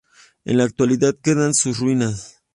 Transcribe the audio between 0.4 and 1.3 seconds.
En la actualidad